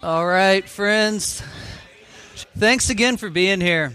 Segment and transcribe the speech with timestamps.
[0.00, 1.42] All right, friends.
[2.56, 3.92] Thanks again for being here.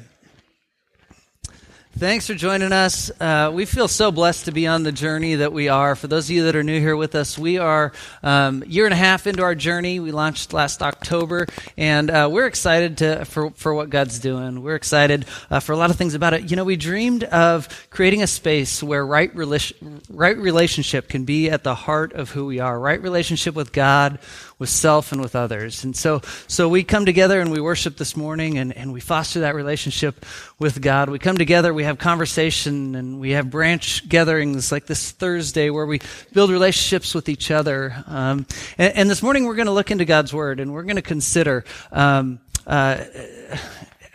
[1.95, 3.11] Thanks for joining us.
[3.21, 5.95] Uh, we feel so blessed to be on the journey that we are.
[5.95, 7.93] For those of you that are new here with us, we are
[8.23, 9.99] um, year and a half into our journey.
[9.99, 11.45] We launched last October,
[11.77, 14.63] and uh, we're excited to, for, for what God's doing.
[14.63, 16.49] We're excited uh, for a lot of things about it.
[16.49, 21.51] You know, we dreamed of creating a space where right, rela- right relationship can be
[21.51, 22.77] at the heart of who we are.
[22.77, 24.17] Right relationship with God,
[24.63, 25.83] with self, and with others.
[25.83, 29.41] And so, so we come together and we worship this morning, and, and we foster
[29.41, 30.25] that relationship
[30.57, 31.09] with God.
[31.09, 31.73] We come together.
[31.73, 35.99] We have conversation and we have branch gatherings like this Thursday where we
[36.31, 37.93] build relationships with each other.
[38.07, 38.45] Um,
[38.77, 41.01] and, and, this morning we're going to look into God's Word and we're going to
[41.01, 43.03] consider um, uh,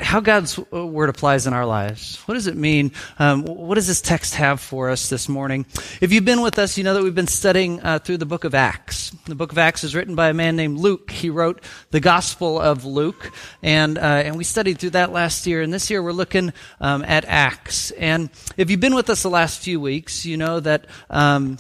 [0.09, 2.17] how God's word applies in our lives.
[2.25, 2.93] What does it mean?
[3.19, 5.67] Um, what does this text have for us this morning?
[6.01, 8.45] If you've been with us, you know that we've been studying uh, through the book
[8.45, 9.11] of Acts.
[9.27, 11.11] The book of Acts is written by a man named Luke.
[11.11, 15.61] He wrote the Gospel of Luke, and uh, and we studied through that last year.
[15.61, 17.91] And this year we're looking um, at Acts.
[17.91, 20.87] And if you've been with us the last few weeks, you know that.
[21.11, 21.59] Um,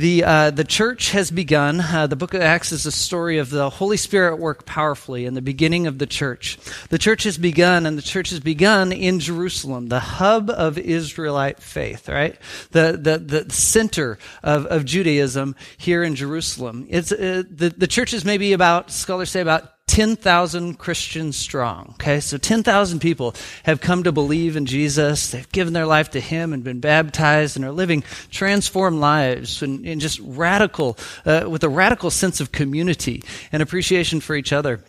[0.00, 1.80] the, uh, the church has begun.
[1.80, 5.34] Uh, the book of Acts is a story of the Holy Spirit work powerfully in
[5.34, 6.58] the beginning of the church.
[6.88, 11.60] The church has begun, and the church has begun in Jerusalem, the hub of Israelite
[11.60, 12.38] faith, right?
[12.70, 16.86] The, the, the center of, of Judaism here in Jerusalem.
[16.88, 21.94] It's, uh, the, the church is maybe about, scholars say, about 10,000 Christians strong.
[21.94, 25.32] Okay, so 10,000 people have come to believe in Jesus.
[25.32, 29.84] They've given their life to Him and been baptized and are living transformed lives and,
[29.84, 34.84] and just radical, uh, with a radical sense of community and appreciation for each other.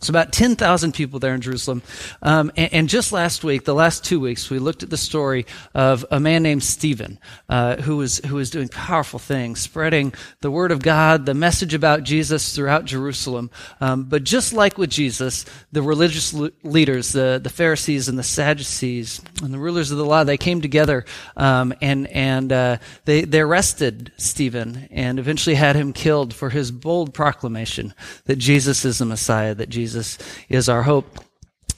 [0.00, 1.82] So about 10,000 people there in Jerusalem.
[2.22, 5.44] Um, and, and, just last week, the last two weeks, we looked at the story
[5.74, 7.18] of a man named Stephen,
[7.50, 11.74] uh, who was, who was doing powerful things, spreading the word of God, the message
[11.74, 13.50] about Jesus throughout Jerusalem.
[13.82, 19.20] Um, but just like with Jesus, the religious leaders, the, the Pharisees and the Sadducees
[19.42, 21.04] and the rulers of the law, they came together,
[21.36, 26.70] um, and, and, uh, they, they arrested Stephen and eventually had him killed for his
[26.70, 27.92] bold proclamation
[28.24, 31.18] that Jesus is the Messiah, that Jesus is our hope.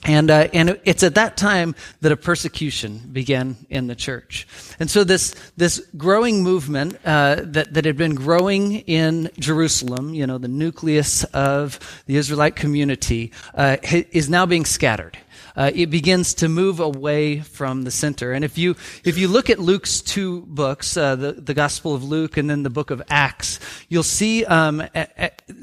[0.05, 4.47] And, uh, and it's at that time that a persecution began in the church.
[4.79, 10.27] And so this, this growing movement, uh, that, that had been growing in Jerusalem, you
[10.27, 15.17] know, the nucleus of the Israelite community, uh, is now being scattered
[15.55, 18.33] uh, it begins to move away from the center.
[18.33, 22.03] And if you if you look at Luke's two books, uh, the the Gospel of
[22.03, 23.59] Luke and then the book of Acts,
[23.89, 24.83] you'll see um,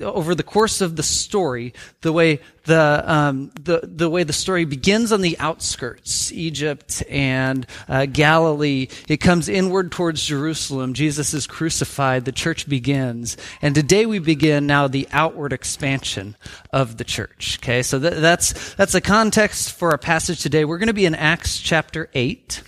[0.00, 4.64] over the course of the story the way the, um, the, the way the story
[4.64, 8.88] begins on the outskirts, Egypt and uh, Galilee.
[9.08, 10.94] It comes inward towards Jerusalem.
[10.94, 12.24] Jesus is crucified.
[12.24, 13.36] The church begins.
[13.62, 16.36] And today we begin now the outward expansion
[16.72, 17.58] of the church.
[17.62, 20.64] Okay, so th- that's, that's the context for our passage today.
[20.64, 22.62] We're going to be in Acts chapter 8.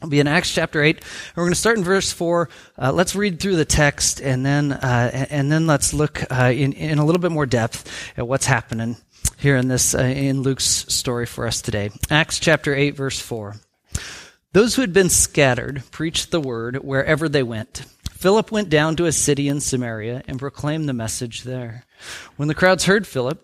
[0.00, 1.02] We'll be in Acts chapter 8.
[1.34, 2.48] We're going to start in verse 4.
[2.78, 6.72] Uh, let's read through the text and then, uh, and then let's look uh, in,
[6.74, 8.96] in a little bit more depth at what's happening
[9.38, 11.90] here in this uh, in Luke's story for us today.
[12.10, 13.56] Acts chapter 8 verse 4.
[14.52, 17.84] Those who had been scattered preached the word wherever they went.
[18.10, 21.84] Philip went down to a city in Samaria and proclaimed the message there.
[22.36, 23.42] When the crowds heard Philip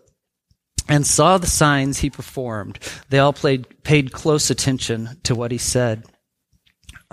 [0.88, 2.78] and saw the signs he performed,
[3.10, 6.04] they all played, paid close attention to what he said.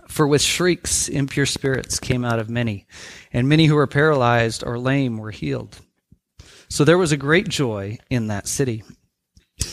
[0.07, 2.87] For with shrieks, impure spirits came out of many,
[3.33, 5.79] and many who were paralyzed or lame were healed.
[6.69, 8.83] So there was a great joy in that city.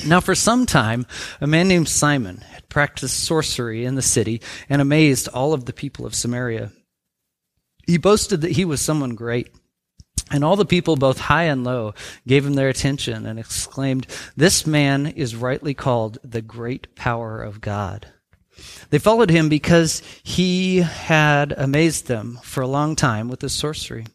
[0.07, 1.07] Now, for some time,
[1.41, 5.73] a man named Simon had practiced sorcery in the city and amazed all of the
[5.73, 6.73] people of Samaria.
[7.87, 9.51] He boasted that he was someone great.
[10.31, 11.95] And all the people, both high and low,
[12.27, 17.61] gave him their attention and exclaimed, This man is rightly called the great power of
[17.61, 18.09] God.
[18.91, 24.07] They followed him because he had amazed them for a long time with his sorcery.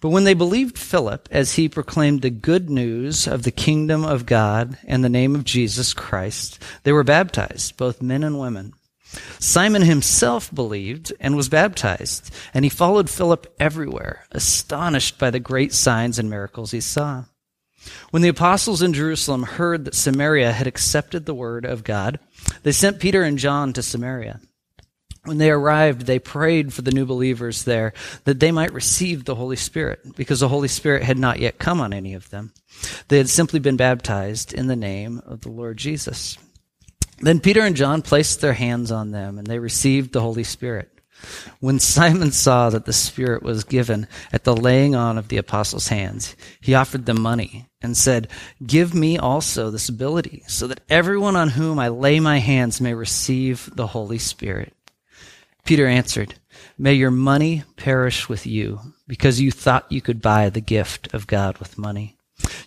[0.00, 4.26] But when they believed Philip as he proclaimed the good news of the kingdom of
[4.26, 8.74] God and the name of Jesus Christ, they were baptized, both men and women.
[9.38, 15.72] Simon himself believed and was baptized, and he followed Philip everywhere, astonished by the great
[15.72, 17.24] signs and miracles he saw.
[18.10, 22.18] When the apostles in Jerusalem heard that Samaria had accepted the word of God,
[22.62, 24.40] they sent Peter and John to Samaria.
[25.24, 27.94] When they arrived, they prayed for the new believers there
[28.24, 31.80] that they might receive the Holy Spirit, because the Holy Spirit had not yet come
[31.80, 32.52] on any of them.
[33.08, 36.36] They had simply been baptized in the name of the Lord Jesus.
[37.20, 40.90] Then Peter and John placed their hands on them, and they received the Holy Spirit.
[41.60, 45.88] When Simon saw that the Spirit was given at the laying on of the apostles'
[45.88, 48.28] hands, he offered them money and said,
[48.64, 52.94] Give me also this ability, so that everyone on whom I lay my hands may
[52.94, 54.72] receive the Holy Spirit.
[55.64, 56.34] Peter answered,
[56.78, 61.26] May your money perish with you, because you thought you could buy the gift of
[61.26, 62.16] God with money.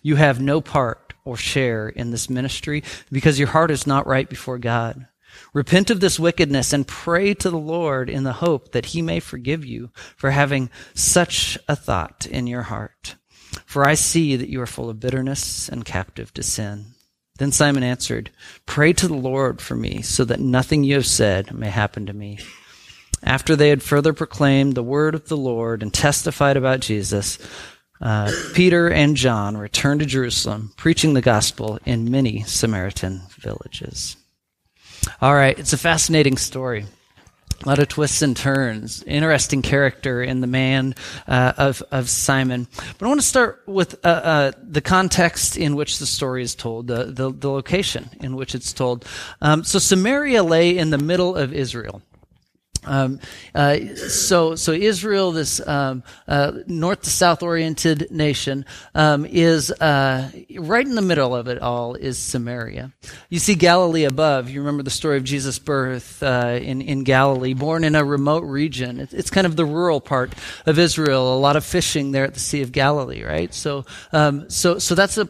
[0.02, 4.30] You have no part or share in this ministry, because your heart is not right
[4.30, 5.08] before God.
[5.54, 9.20] Repent of this wickedness and pray to the Lord in the hope that he may
[9.20, 13.16] forgive you for having such a thought in your heart.
[13.66, 16.94] For I see that you are full of bitterness and captive to sin.
[17.38, 18.32] Then Simon answered,
[18.66, 22.14] Pray to the Lord for me, so that nothing you have said may happen to
[22.14, 22.40] me.
[23.24, 27.38] After they had further proclaimed the word of the Lord and testified about Jesus,
[28.00, 34.18] uh, Peter and John returned to Jerusalem, preaching the gospel in many Samaritan villages.
[35.22, 36.86] All right, it's a fascinating story.
[37.64, 39.02] A lot of twists and turns.
[39.04, 40.94] Interesting character in the man
[41.28, 42.68] uh, of of Simon.
[42.98, 46.54] But I want to start with uh, uh, the context in which the story is
[46.54, 49.06] told, the the, the location in which it's told.
[49.42, 52.04] Um, so Samaria lay in the middle of Israel.
[52.86, 53.20] Um,
[53.54, 58.66] uh, so, so Israel, this um, uh, north to south oriented nation,
[58.96, 61.96] um, is uh, right in the middle of it all.
[61.96, 62.94] Is Samaria?
[63.30, 64.50] You see Galilee above.
[64.50, 68.44] You remember the story of Jesus' birth uh, in in Galilee, born in a remote
[68.44, 69.00] region.
[69.00, 70.34] It's, it's, kind of the rural part
[70.66, 71.36] of Israel.
[71.36, 73.54] A lot of fishing there at the Sea of Galilee, right?
[73.54, 75.30] So, um, so, so that's a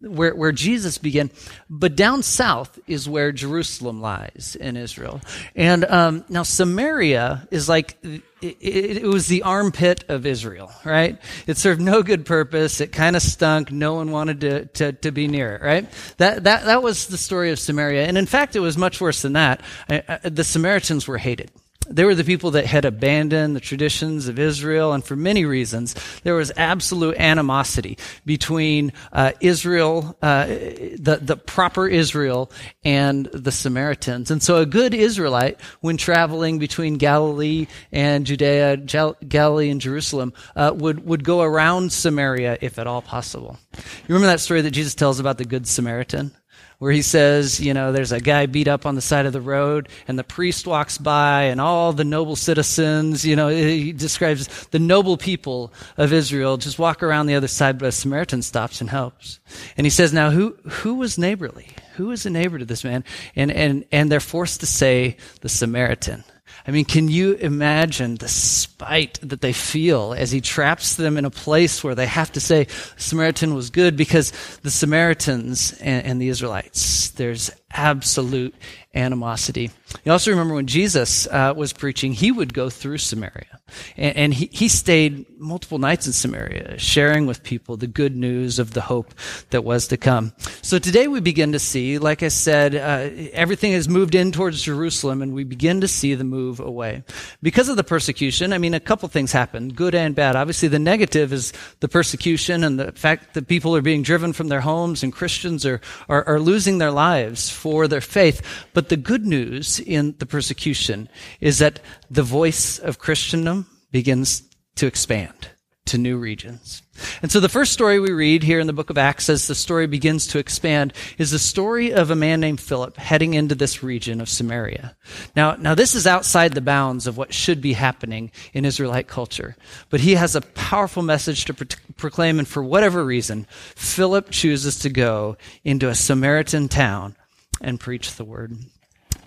[0.00, 1.30] where, where Jesus began.
[1.68, 5.20] But down south is where Jerusalem lies in Israel.
[5.54, 11.18] And um, now Samaria is like, it, it, was the armpit of Israel, right?
[11.46, 12.80] It served no good purpose.
[12.80, 13.70] It kind of stunk.
[13.70, 15.90] No one wanted to, to, to, be near it, right?
[16.16, 18.06] That, that, that was the story of Samaria.
[18.06, 19.60] And in fact, it was much worse than that.
[19.88, 21.50] The Samaritans were hated.
[21.90, 25.94] They were the people that had abandoned the traditions of Israel, and for many reasons,
[26.22, 32.50] there was absolute animosity between uh, Israel, uh, the, the proper Israel,
[32.84, 34.30] and the Samaritans.
[34.30, 40.72] And so a good Israelite, when traveling between Galilee and Judea, Galilee and Jerusalem, uh,
[40.74, 43.58] would, would go around Samaria if at all possible.
[43.74, 46.32] You remember that story that Jesus tells about the Good Samaritan?
[46.80, 49.40] Where he says, you know, there's a guy beat up on the side of the
[49.40, 54.46] road, and the priest walks by, and all the noble citizens, you know, he describes
[54.68, 58.80] the noble people of Israel just walk around the other side, but a Samaritan stops
[58.80, 59.40] and helps.
[59.76, 61.68] And he says, now who, who was neighborly?
[61.96, 63.04] Who was a neighbor to this man?
[63.36, 66.24] And, and, and they're forced to say the Samaritan.
[66.66, 71.24] I mean, can you imagine the spite that they feel as he traps them in
[71.24, 72.66] a place where they have to say
[72.96, 78.54] Samaritan was good because the Samaritans and, and the Israelites, there's absolute
[78.94, 79.70] animosity.
[80.04, 83.60] You also remember when Jesus uh, was preaching, he would go through Samaria.
[83.96, 88.58] And, and he, he stayed multiple nights in Samaria, sharing with people the good news
[88.58, 89.14] of the hope
[89.50, 90.32] that was to come.
[90.62, 94.62] So today we begin to see, like I said, uh, everything has moved in towards
[94.62, 97.04] Jerusalem, and we begin to see the move away.
[97.42, 100.34] Because of the persecution, I mean, a couple things happened, good and bad.
[100.34, 104.48] Obviously, the negative is the persecution and the fact that people are being driven from
[104.48, 108.40] their homes and Christians are, are, are losing their lives for their faith.
[108.72, 111.10] But the good news in the persecution
[111.40, 111.80] is that
[112.10, 114.42] the voice of Christendom begins
[114.76, 115.50] to expand
[115.86, 116.82] to new regions.
[117.22, 119.54] And so the first story we read here in the book of Acts as the
[119.54, 123.82] story begins to expand is the story of a man named Philip heading into this
[123.82, 124.96] region of Samaria.
[125.34, 129.56] Now, now this is outside the bounds of what should be happening in Israelite culture.
[129.88, 134.78] But he has a powerful message to pro- proclaim and for whatever reason, Philip chooses
[134.80, 137.16] to go into a Samaritan town
[137.60, 138.56] and preach the word.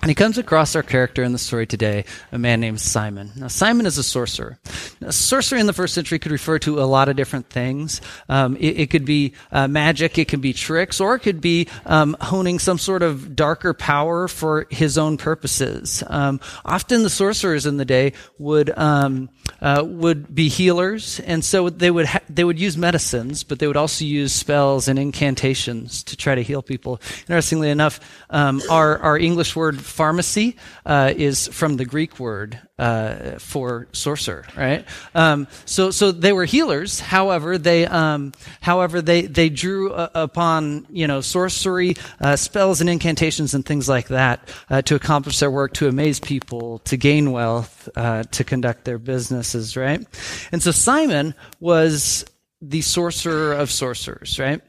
[0.02, 3.32] And he comes across our character in the story today, a man named Simon.
[3.38, 4.60] Now, Simon is a sorcerer.
[5.04, 8.00] Now, sorcery in the first century could refer to a lot of different things.
[8.30, 11.68] Um, it, it, could be uh, magic, it could be tricks, or it could be
[11.86, 16.04] um, honing some sort of darker power for his own purposes.
[16.08, 19.30] Um, often, the sorcerers in the day would um,
[19.62, 23.68] uh, would be healers, and so they would ha- they would use medicines, but they
[23.68, 27.02] would also use spells and incantations to try to heal people.
[27.24, 30.56] Interestingly enough, um, our our English word pharmacy
[30.86, 34.86] uh, is from the Greek word uh, for sorcerer, right?
[35.14, 37.00] Um, so, so they were healers.
[37.00, 42.90] However, they, um, however, they they drew uh, upon you know sorcery, uh, spells, and
[42.90, 47.32] incantations and things like that uh, to accomplish their work, to amaze people, to gain
[47.32, 50.06] wealth, uh, to conduct their businesses, right?
[50.52, 52.26] And so Simon was
[52.62, 54.62] the sorcerer of sorcerers, right?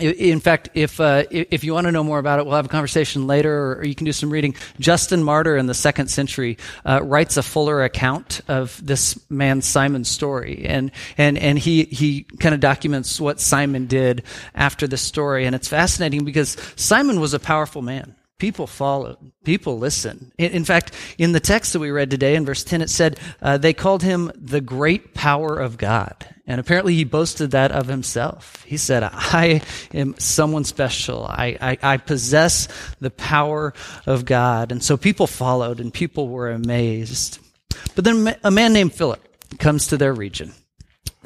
[0.00, 2.68] In fact, if uh, if you want to know more about it, we'll have a
[2.68, 4.56] conversation later, or you can do some reading.
[4.80, 10.08] Justin Martyr in the second century uh, writes a fuller account of this man Simon's
[10.08, 14.24] story, and and and he he kind of documents what Simon did
[14.54, 18.16] after this story, and it's fascinating because Simon was a powerful man.
[18.38, 19.16] People followed.
[19.44, 20.32] People listened.
[20.38, 23.20] In, in, fact, in the text that we read today, in verse 10, it said
[23.40, 26.16] uh, they called him the great power of God.
[26.46, 28.64] And apparently he boasted that of himself.
[28.64, 29.62] He said, I
[29.94, 31.24] am someone special.
[31.24, 32.68] I, I, I possess
[33.00, 33.72] the power
[34.04, 34.72] of God.
[34.72, 37.38] And so people followed and people were amazed.
[37.94, 39.26] But then a man named Philip
[39.58, 40.52] comes to their region.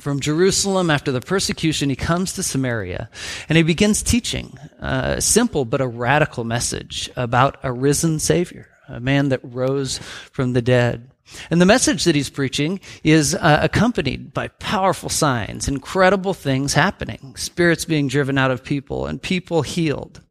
[0.01, 3.11] From Jerusalem, after the persecution, he comes to Samaria
[3.49, 9.01] and he begins teaching a simple but a radical message about a risen Savior, a
[9.01, 11.11] man that rose from the dead.
[11.51, 17.35] And the message that he's preaching is uh, accompanied by powerful signs, incredible things happening,
[17.37, 20.23] spirits being driven out of people, and people healed.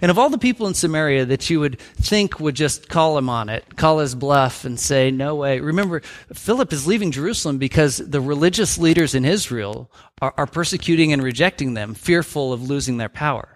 [0.00, 3.28] And of all the people in Samaria that you would think would just call him
[3.28, 5.60] on it, call his bluff and say, no way.
[5.60, 6.00] Remember,
[6.32, 9.90] Philip is leaving Jerusalem because the religious leaders in Israel
[10.20, 13.48] are, are persecuting and rejecting them, fearful of losing their power.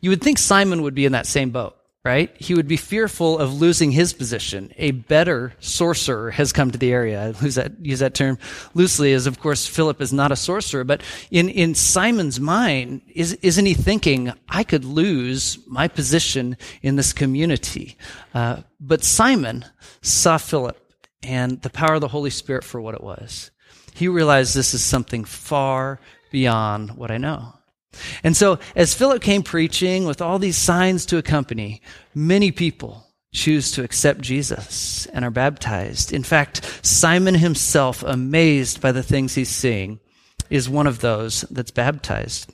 [0.00, 2.34] You would think Simon would be in that same boat right?
[2.38, 4.72] He would be fearful of losing his position.
[4.78, 7.34] A better sorcerer has come to the area.
[7.38, 8.38] I use that, use that term
[8.72, 13.34] loosely as, of course, Philip is not a sorcerer, but in, in Simon's mind, is,
[13.42, 17.98] isn't he thinking, I could lose my position in this community?
[18.32, 19.66] Uh, but Simon
[20.00, 20.78] saw Philip
[21.22, 23.50] and the power of the Holy Spirit for what it was.
[23.92, 27.59] He realized this is something far beyond what I know.
[28.22, 31.82] And so, as Philip came preaching with all these signs to accompany,
[32.14, 36.12] many people choose to accept Jesus and are baptized.
[36.12, 40.00] In fact, Simon himself, amazed by the things he's seeing,
[40.50, 42.52] is one of those that's baptized.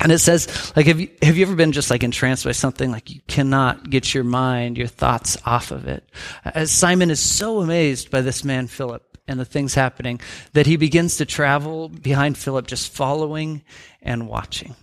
[0.00, 2.90] And it says, like, have you, have you ever been just like entranced by something?
[2.90, 6.08] Like you cannot get your mind, your thoughts off of it.
[6.44, 10.20] Uh, as Simon is so amazed by this man, Philip, and the things happening
[10.52, 13.62] that he begins to travel behind Philip, just following
[14.02, 14.74] and watching.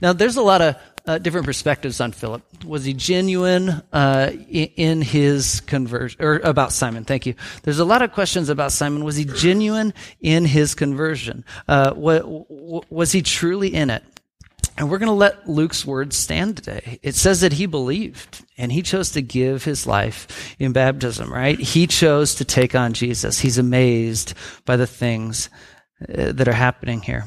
[0.00, 2.42] Now, there's a lot of uh, different perspectives on Philip.
[2.64, 7.04] Was he genuine uh, in his conversion, or about Simon?
[7.04, 7.34] Thank you.
[7.62, 9.04] There's a lot of questions about Simon.
[9.04, 11.44] Was he genuine in his conversion?
[11.68, 12.24] Uh, what,
[12.90, 14.02] was he truly in it?
[14.76, 16.98] And we're going to let Luke's words stand today.
[17.02, 21.58] It says that he believed and he chose to give his life in baptism, right?
[21.58, 23.38] He chose to take on Jesus.
[23.38, 24.32] He's amazed
[24.64, 25.50] by the things
[26.02, 27.26] uh, that are happening here.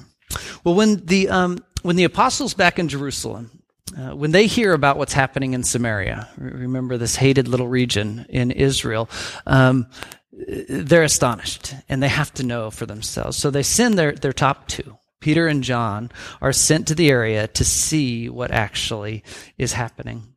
[0.63, 3.63] Well, when the, um, when the apostles back in Jerusalem,
[3.97, 8.51] uh, when they hear about what's happening in Samaria, remember this hated little region in
[8.51, 9.09] Israel,
[9.45, 9.87] um,
[10.31, 13.37] they're astonished and they have to know for themselves.
[13.37, 14.97] So they send their, their top two.
[15.19, 16.11] Peter and John
[16.41, 19.23] are sent to the area to see what actually
[19.57, 20.33] is happening.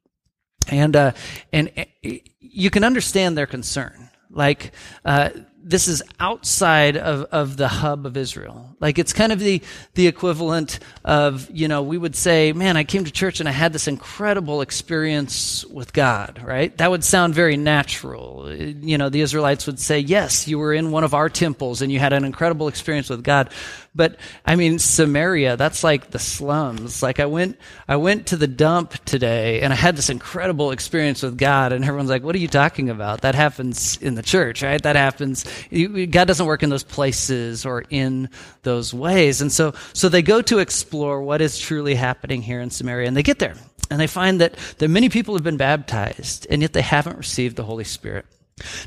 [0.68, 1.12] And, uh,
[1.52, 1.70] and
[2.02, 4.10] you can understand their concern.
[4.30, 4.72] Like,
[5.04, 5.30] uh,
[5.66, 8.76] this is outside of, of the hub of Israel.
[8.78, 9.60] Like it's kind of the,
[9.94, 13.52] the equivalent of, you know, we would say, man, I came to church and I
[13.52, 16.76] had this incredible experience with God, right?
[16.78, 18.54] That would sound very natural.
[18.54, 21.90] You know, the Israelites would say, yes, you were in one of our temples and
[21.90, 23.50] you had an incredible experience with God.
[23.96, 27.02] But I mean, Samaria, that's like the slums.
[27.02, 31.22] Like I went, I went to the dump today and I had this incredible experience
[31.22, 33.22] with God and everyone's like, what are you talking about?
[33.22, 34.82] That happens in the church, right?
[34.82, 35.44] That happens.
[35.72, 38.28] God doesn't work in those places or in
[38.62, 39.40] those ways.
[39.40, 43.16] And so, so they go to explore what is truly happening here in Samaria and
[43.16, 43.54] they get there
[43.90, 47.56] and they find that, that many people have been baptized and yet they haven't received
[47.56, 48.26] the Holy Spirit.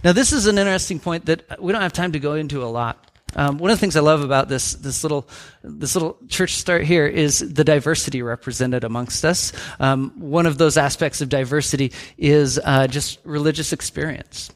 [0.03, 2.65] Now, this is an interesting point that we don't have time to go into a
[2.65, 3.08] lot.
[3.35, 5.27] Um, one of the things I love about this this little
[5.63, 9.51] this little church start here is the diversity represented amongst us.
[9.79, 14.51] Um, one of those aspects of diversity is uh, just religious experience.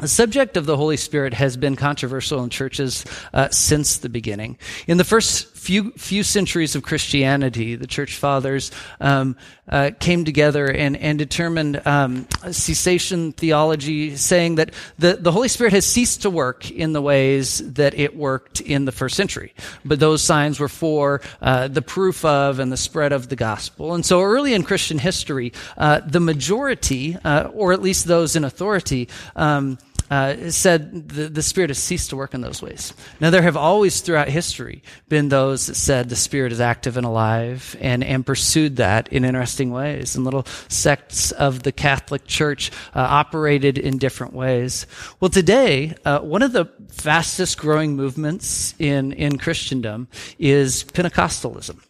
[0.00, 4.56] The subject of the Holy Spirit has been controversial in churches uh, since the beginning.
[4.86, 9.36] In the first few few centuries of Christianity, the church fathers um,
[9.68, 15.74] uh, came together and and determined um, cessation theology, saying that the the Holy Spirit
[15.74, 19.52] has ceased to work in the ways that it worked in the first century,
[19.84, 23.94] but those signs were for uh, the proof of and the spread of the gospel.
[23.94, 28.44] And so, early in Christian history, uh, the majority, uh, or at least those in
[28.44, 29.08] authority.
[29.36, 29.76] Um,
[30.10, 32.92] uh, said the, the Spirit has ceased to work in those ways.
[33.20, 37.06] Now, there have always throughout history been those that said the Spirit is active and
[37.06, 40.16] alive and, and pursued that in interesting ways.
[40.16, 44.86] And little sects of the Catholic Church uh, operated in different ways.
[45.20, 51.80] Well, today, uh, one of the fastest growing movements in, in Christendom is Pentecostalism.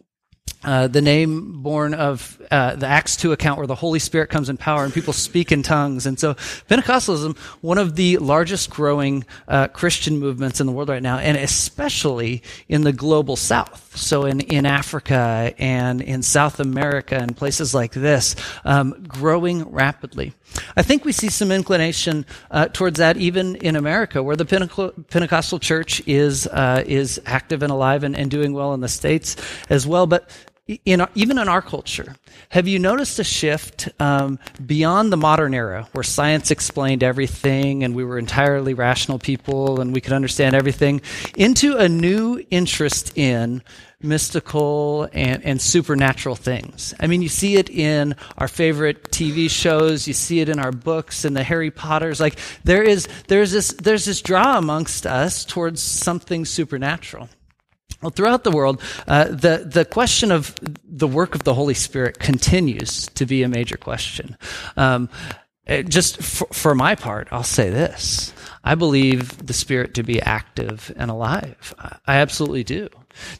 [0.62, 4.48] Uh, the name born of uh, the Acts 2 account where the Holy Spirit comes
[4.48, 6.04] in power and people speak in tongues.
[6.06, 11.02] And so Pentecostalism, one of the largest growing uh, Christian movements in the world right
[11.02, 13.96] now, and especially in the global south.
[13.96, 20.34] So in, in Africa and in South America and places like this, um, growing rapidly.
[20.76, 25.58] I think we see some inclination uh, towards that even in America, where the Pentecostal
[25.58, 29.36] church is uh, is active and alive and, and doing well in the states
[29.68, 30.06] as well.
[30.06, 30.28] But
[30.84, 32.14] in even in our culture,
[32.50, 37.94] have you noticed a shift um, beyond the modern era where science explained everything and
[37.94, 41.00] we were entirely rational people and we could understand everything
[41.36, 43.62] into a new interest in
[44.02, 46.94] mystical and, and supernatural things?
[47.00, 50.72] I mean, you see it in our favorite TV shows, you see it in our
[50.72, 52.20] books and the Harry Potters.
[52.20, 57.28] Like there is there's this there's this draw amongst us towards something supernatural.
[58.02, 60.54] Well, throughout the world, uh, the the question of
[60.84, 64.36] the work of the Holy Spirit continues to be a major question.
[64.76, 65.10] Um,
[65.88, 68.32] just for, for my part, I'll say this:
[68.64, 71.74] I believe the Spirit to be active and alive.
[72.06, 72.88] I absolutely do.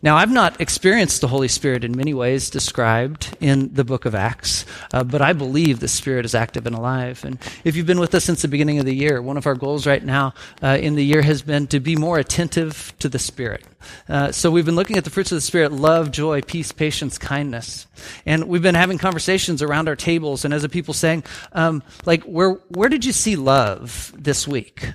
[0.03, 4.15] Now, I've not experienced the Holy Spirit in many ways described in the book of
[4.15, 7.25] Acts, uh, but I believe the Spirit is active and alive.
[7.25, 9.55] And if you've been with us since the beginning of the year, one of our
[9.55, 13.19] goals right now uh, in the year has been to be more attentive to the
[13.19, 13.65] Spirit.
[14.09, 17.19] Uh, so we've been looking at the fruits of the Spirit love, joy, peace, patience,
[17.19, 17.87] kindness.
[18.27, 22.23] And we've been having conversations around our tables and as a people saying, um, like,
[22.25, 24.93] where, where did you see love this week?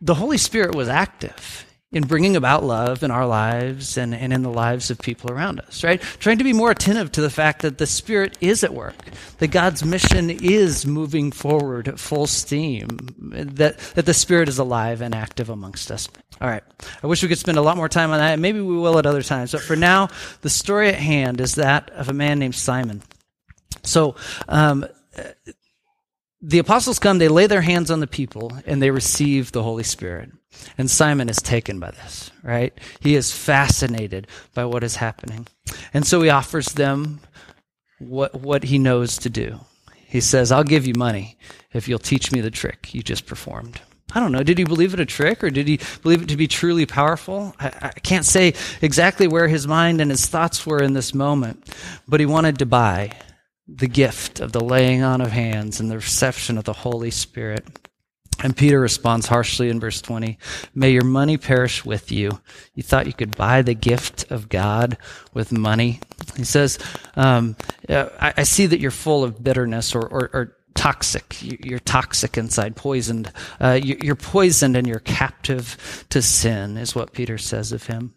[0.00, 4.42] The Holy Spirit was active in bringing about love in our lives and, and in
[4.42, 6.00] the lives of people around us, right?
[6.00, 8.94] Trying to be more attentive to the fact that the Spirit is at work,
[9.38, 12.86] that God's mission is moving forward at full steam,
[13.18, 16.08] that, that the Spirit is alive and active amongst us.
[16.40, 16.62] All right.
[17.02, 18.38] I wish we could spend a lot more time on that.
[18.38, 19.50] Maybe we will at other times.
[19.50, 20.10] But for now,
[20.42, 23.02] the story at hand is that of a man named Simon.
[23.82, 24.14] So,
[24.48, 24.86] um,
[26.40, 29.82] the apostles come, they lay their hands on the people, and they receive the Holy
[29.82, 30.30] Spirit.
[30.76, 32.76] And Simon is taken by this, right?
[33.00, 35.46] He is fascinated by what is happening.
[35.94, 37.20] And so he offers them
[37.98, 39.60] what, what he knows to do.
[40.06, 41.38] He says, I'll give you money
[41.72, 43.80] if you'll teach me the trick you just performed.
[44.12, 44.42] I don't know.
[44.42, 47.54] Did he believe it a trick or did he believe it to be truly powerful?
[47.60, 51.72] I, I, can't say exactly where his mind and his thoughts were in this moment,
[52.08, 53.12] but he wanted to buy
[53.68, 57.64] the gift of the laying on of hands and the reception of the Holy Spirit.
[58.42, 60.38] And Peter responds harshly in verse 20
[60.74, 62.40] May your money perish with you.
[62.74, 64.96] You thought you could buy the gift of God
[65.34, 66.00] with money.
[66.36, 66.78] He says,
[67.16, 67.56] um,
[67.88, 71.36] I, I, see that you're full of bitterness or, or, or toxic.
[71.42, 73.32] You're toxic inside, poisoned.
[73.60, 78.14] Uh, you're poisoned and you're captive to sin, is what Peter says of him.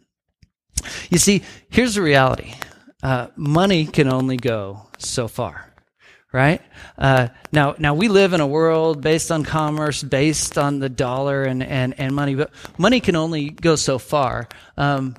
[1.10, 2.54] You see, here's the reality
[3.02, 5.73] uh, money can only go so far
[6.34, 6.62] right?
[6.98, 11.44] Uh, now, now we live in a world based on commerce, based on the dollar
[11.44, 14.50] and, and, and money, but money can only go so far.
[14.76, 15.16] Um,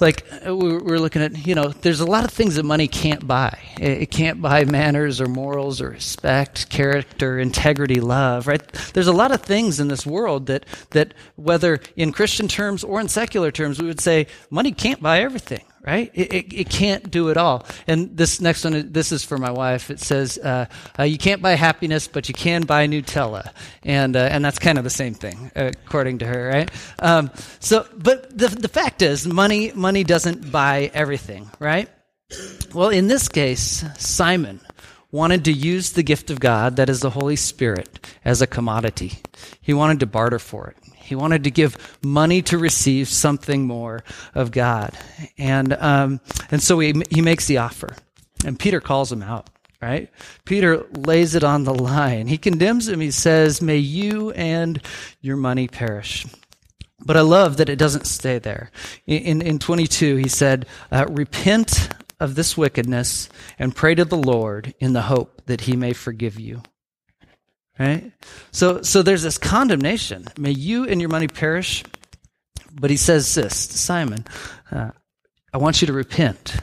[0.00, 3.26] like uh, we're looking at, you know, there's a lot of things that money can't
[3.26, 3.58] buy.
[3.78, 8.62] It can't buy manners or morals or respect, character, integrity, love, right?
[8.94, 13.00] There's a lot of things in this world that, that whether in Christian terms or
[13.00, 16.10] in secular terms, we would say money can't buy everything right?
[16.14, 17.66] It, it, it, can't do it all.
[17.86, 19.90] And this next one, this is for my wife.
[19.90, 20.66] It says, uh,
[20.98, 23.52] uh, you can't buy happiness, but you can buy Nutella.
[23.82, 26.70] And, uh, and that's kind of the same thing, according to her, right?
[26.98, 31.88] Um, so, but the, the fact is, money, money doesn't buy everything, right?
[32.74, 34.60] Well, in this case, Simon
[35.10, 39.18] wanted to use the gift of God, that is the Holy Spirit, as a commodity.
[39.60, 40.76] He wanted to barter for it.
[40.94, 44.92] He wanted to give money to receive something more of God.
[45.38, 47.96] And, um, and so he, he makes the offer.
[48.44, 49.48] And Peter calls him out,
[49.80, 50.10] right?
[50.44, 52.26] Peter lays it on the line.
[52.26, 53.00] He condemns him.
[53.00, 54.82] He says, May you and
[55.22, 56.26] your money perish.
[57.00, 58.70] But I love that it doesn't stay there.
[59.06, 61.88] In, in 22, he said, uh, Repent
[62.20, 63.28] of this wickedness
[63.58, 66.62] and pray to the Lord in the hope that he may forgive you.
[67.78, 68.12] Right?
[68.50, 70.26] So, so there's this condemnation.
[70.36, 71.84] May you and your money perish.
[72.72, 74.24] But he says this to Simon
[74.70, 74.90] uh,
[75.52, 76.56] I want you to repent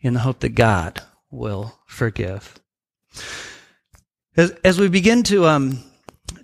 [0.00, 1.00] in the hope that God
[1.30, 2.54] will forgive.
[4.36, 5.82] As, as we begin to um,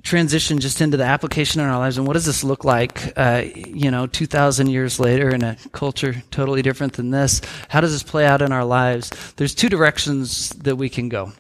[0.07, 3.43] transition just into the application in our lives, and what does this look like, uh,
[3.55, 7.43] you know, 2,000 years later in a culture totally different than this?
[7.69, 9.11] How does this play out in our lives?
[9.37, 11.33] There's two directions that we can go.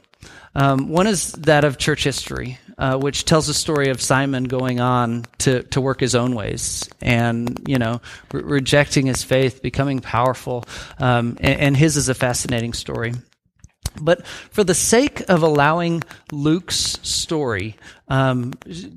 [0.54, 2.58] Um, one is that of church history.
[2.78, 6.88] uh, which tells the story of Simon going on to, to work his own ways
[7.00, 8.00] and, you know,
[8.32, 10.64] re- rejecting his faith, becoming powerful.
[10.98, 13.14] Um, and, and his is a fascinating story.
[14.00, 17.76] But for the sake of allowing Luke's story
[18.08, 18.52] um,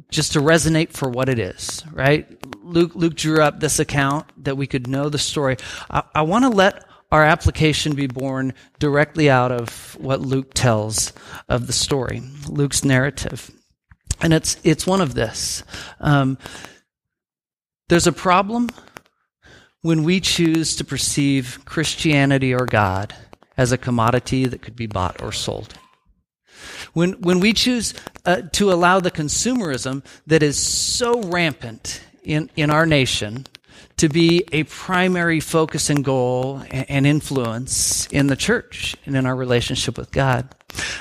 [0.10, 2.28] just to resonate for what it is, right?
[2.64, 5.58] Luke, Luke drew up this account that we could know the story.
[5.90, 11.12] I, I want to let our application be born directly out of what Luke tells
[11.48, 13.52] of the story, Luke's narrative.
[14.22, 15.64] And it's, it's one of this.
[16.00, 16.38] Um,
[17.88, 18.70] there's a problem
[19.82, 23.16] when we choose to perceive Christianity or God
[23.60, 25.74] as a commodity that could be bought or sold.
[26.94, 27.94] When, when we choose
[28.26, 33.48] uh, to allow the consumerism that is so rampant in, in our nation
[33.98, 39.36] to be a primary focus and goal and influence in the church and in our
[39.36, 40.48] relationship with God.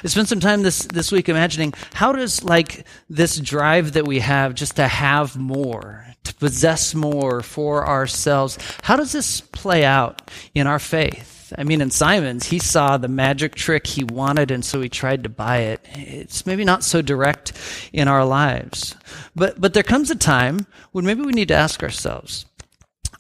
[0.03, 4.19] I spent some time this, this week imagining how does like this drive that we
[4.19, 10.29] have just to have more, to possess more for ourselves, how does this play out
[10.57, 11.38] in our faith?
[11.57, 15.23] I mean, in Simon's, he saw the magic trick he wanted, and so he tried
[15.23, 15.87] to buy it.
[15.95, 17.53] It's maybe not so direct
[17.93, 18.97] in our lives.
[19.35, 22.47] But, but there comes a time when maybe we need to ask ourselves,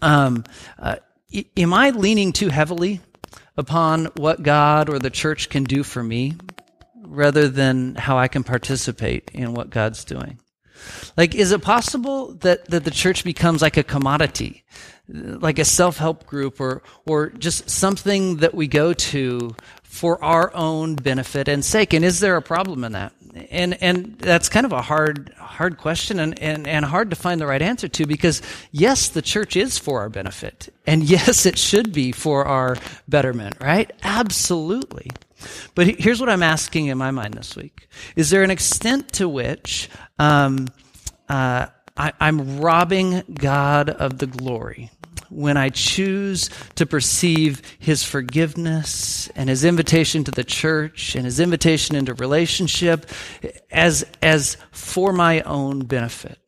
[0.02, 0.44] um,
[0.78, 0.96] uh,
[1.56, 3.00] am I leaning too heavily
[3.56, 6.34] upon what God or the church can do for me
[7.02, 10.38] rather than how I can participate in what God's doing?
[11.16, 14.64] Like, is it possible that, that the church becomes like a commodity,
[15.08, 20.94] like a self-help group or, or just something that we go to for our own
[20.94, 21.92] benefit and sake?
[21.92, 23.12] And is there a problem in that?
[23.50, 27.40] And, and that's kind of a hard, hard question and, and, and hard to find
[27.40, 30.72] the right answer to because yes, the church is for our benefit.
[30.86, 33.90] And yes, it should be for our betterment, right?
[34.02, 35.10] Absolutely.
[35.74, 37.88] But here's what I'm asking in my mind this week.
[38.16, 40.68] Is there an extent to which, um,
[41.28, 44.90] uh, I, I'm robbing God of the glory
[45.30, 51.40] when I choose to perceive his forgiveness and his invitation to the church and his
[51.40, 53.06] invitation into relationship
[53.70, 56.38] as, as for my own benefit.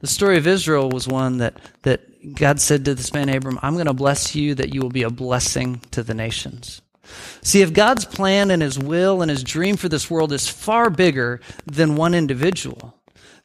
[0.00, 3.74] The story of Israel was one that, that God said to this man Abram, I'm
[3.74, 6.82] going to bless you that you will be a blessing to the nations.
[7.42, 10.90] See, if God's plan and his will and his dream for this world is far
[10.90, 12.94] bigger than one individual,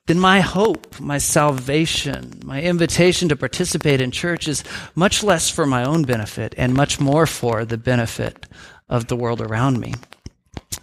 [0.08, 4.64] then my hope, my salvation, my invitation to participate in church is
[4.96, 8.48] much less for my own benefit and much more for the benefit
[8.90, 9.94] of the world around me.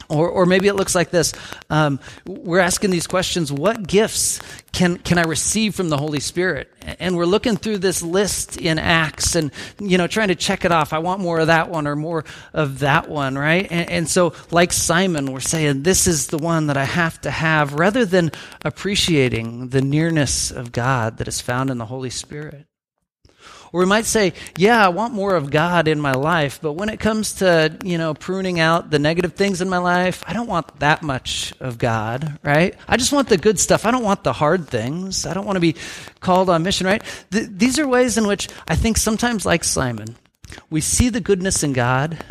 [0.08, 1.34] Or, or maybe it looks like this.
[1.68, 4.40] Um, we're asking these questions what gifts
[4.72, 6.72] can, can I receive from the Holy Spirit?
[6.98, 10.72] And we're looking through this list in Acts and, you know, trying to check it
[10.72, 10.94] off.
[10.94, 13.66] I want more of that one or more of that one, right?
[13.70, 17.30] And, and so, like Simon, we're saying, this is the one that I have to
[17.30, 18.32] have rather than
[18.64, 22.66] appreciating the nearness of God that is found in the Holy Spirit.
[23.72, 26.88] Or we might say, yeah, I want more of God in my life, but when
[26.88, 30.46] it comes to, you know, pruning out the negative things in my life, I don't
[30.46, 32.74] want that much of God, right?
[32.86, 33.84] I just want the good stuff.
[33.84, 35.26] I don't want the hard things.
[35.26, 35.76] I don't want to be
[36.20, 37.02] called on mission, right?
[37.30, 40.16] Th- these are ways in which I think sometimes, like Simon,
[40.70, 42.24] we see the goodness in God,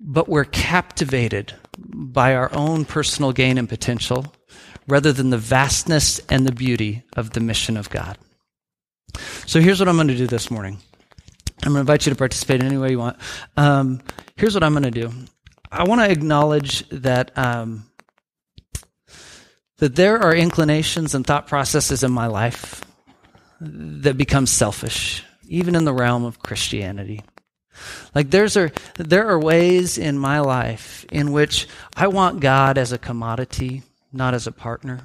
[0.00, 4.32] but we're captivated by our own personal gain and potential
[4.86, 8.18] rather than the vastness and the beauty of the mission of God.
[9.46, 10.78] So here's what I'm going to do this morning.
[11.62, 13.18] I'm going to invite you to participate in any way you want.
[13.56, 14.00] Um,
[14.36, 15.12] here's what I'm going to do.
[15.70, 17.90] I want to acknowledge that um,
[19.78, 22.82] that there are inclinations and thought processes in my life
[23.60, 27.22] that become selfish, even in the realm of Christianity.
[28.14, 32.92] Like there's a, there are ways in my life in which I want God as
[32.92, 35.00] a commodity, not as a partner.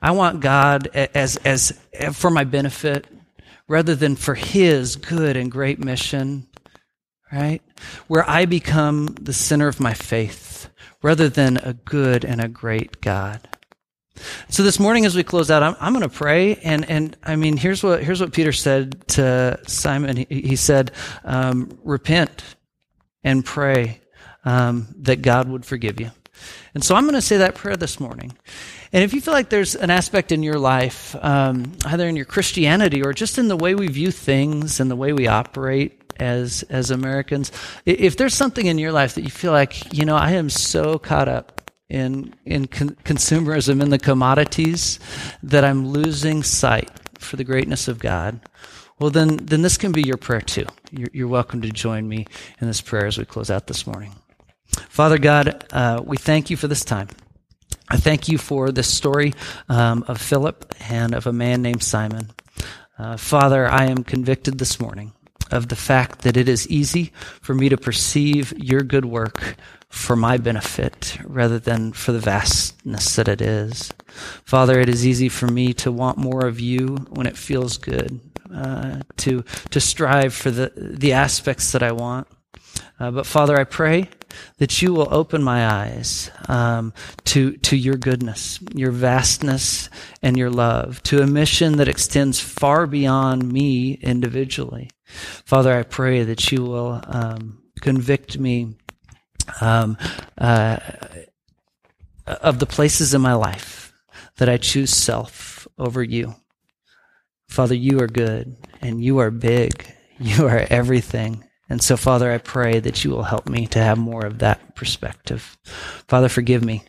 [0.00, 1.78] I want God as, as,
[2.12, 3.06] for my benefit
[3.68, 6.46] rather than for His good and great mission,
[7.32, 7.62] right?
[8.06, 10.68] Where I become the center of my faith
[11.02, 13.48] rather than a good and a great God.
[14.48, 17.36] So this morning, as we close out, I'm, I'm going to pray, and and I
[17.36, 20.16] mean, here's what here's what Peter said to Simon.
[20.16, 20.92] He, he said,
[21.24, 22.42] um, "Repent
[23.22, 24.00] and pray
[24.44, 26.10] um, that God would forgive you."
[26.74, 28.36] And so I'm going to say that prayer this morning.
[28.92, 32.24] And if you feel like there's an aspect in your life, um, either in your
[32.24, 36.62] Christianity or just in the way we view things and the way we operate as
[36.70, 37.52] as Americans,
[37.84, 40.98] if there's something in your life that you feel like, you know, I am so
[40.98, 44.98] caught up in in con- consumerism in the commodities
[45.42, 48.40] that I'm losing sight for the greatness of God,
[48.98, 50.66] well, then then this can be your prayer too.
[50.90, 52.26] You're, you're welcome to join me
[52.60, 54.14] in this prayer as we close out this morning.
[54.88, 57.08] Father God, uh, we thank you for this time.
[57.88, 59.34] I thank you for this story
[59.68, 62.30] um, of Philip and of a man named Simon.
[62.98, 65.12] Uh, Father, I am convicted this morning
[65.50, 69.56] of the fact that it is easy for me to perceive your good work
[69.88, 73.92] for my benefit rather than for the vastness that it is.
[74.44, 78.20] Father, it is easy for me to want more of you when it feels good,
[78.52, 82.26] uh, to to strive for the the aspects that I want.
[82.98, 84.08] Uh, but Father, I pray
[84.58, 89.90] that you will open my eyes um, to to your goodness, your vastness,
[90.22, 94.90] and your love, to a mission that extends far beyond me individually.
[95.06, 98.76] Father, I pray that you will um, convict me
[99.60, 99.96] um,
[100.38, 100.78] uh,
[102.26, 103.92] of the places in my life
[104.36, 106.34] that I choose self over you.
[107.48, 109.86] Father, you are good and you are big.
[110.18, 111.44] You are everything.
[111.68, 114.76] And so, Father, I pray that you will help me to have more of that
[114.76, 115.56] perspective.
[116.08, 116.84] Father, forgive me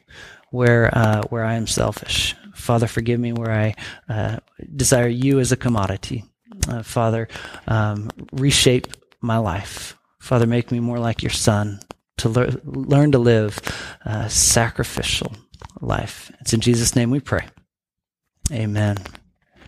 [0.52, 2.36] where uh, where I am selfish.
[2.54, 3.76] Father, forgive me where I
[4.10, 4.38] uh,
[4.76, 6.26] desire you as a commodity.
[6.68, 7.28] Uh, Father,
[7.68, 8.88] um, reshape
[9.22, 9.98] my life.
[10.20, 11.80] Father, make me more like your Son
[12.18, 13.60] to lear- learn to live
[14.06, 15.32] a sacrificial
[15.82, 16.32] life.
[16.42, 17.48] It's in Jesus' name we pray.
[18.52, 18.98] Amen.